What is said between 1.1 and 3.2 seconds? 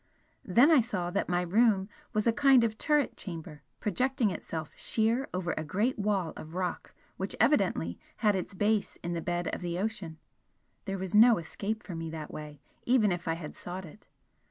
that my room was a kind of turret